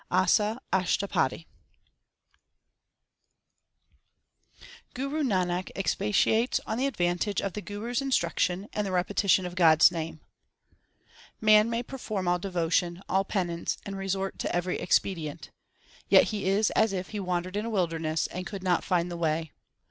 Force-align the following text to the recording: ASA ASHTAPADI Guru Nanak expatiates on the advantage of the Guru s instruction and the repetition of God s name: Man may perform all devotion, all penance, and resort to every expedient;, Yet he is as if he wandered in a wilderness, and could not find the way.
ASA 0.09 0.59
ASHTAPADI 0.73 1.45
Guru 4.95 5.21
Nanak 5.21 5.69
expatiates 5.75 6.59
on 6.65 6.79
the 6.79 6.87
advantage 6.87 7.39
of 7.39 7.53
the 7.53 7.61
Guru 7.61 7.91
s 7.91 8.01
instruction 8.01 8.67
and 8.73 8.87
the 8.87 8.91
repetition 8.91 9.45
of 9.45 9.53
God 9.53 9.79
s 9.83 9.91
name: 9.91 10.19
Man 11.39 11.69
may 11.69 11.83
perform 11.83 12.27
all 12.27 12.39
devotion, 12.39 13.03
all 13.07 13.23
penance, 13.23 13.77
and 13.85 13.95
resort 13.95 14.39
to 14.39 14.55
every 14.55 14.79
expedient;, 14.79 15.51
Yet 16.09 16.29
he 16.29 16.45
is 16.49 16.71
as 16.71 16.93
if 16.93 17.09
he 17.09 17.19
wandered 17.19 17.55
in 17.55 17.65
a 17.65 17.69
wilderness, 17.69 18.25
and 18.25 18.47
could 18.47 18.63
not 18.63 18.83
find 18.83 19.11
the 19.11 19.17
way. 19.17 19.51